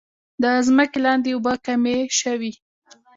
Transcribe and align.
د 0.41 0.43
ځمکې 0.67 0.99
لاندې 1.05 1.29
اوبه 1.33 1.53
کمې 1.65 1.97
شوي؟ 2.19 2.51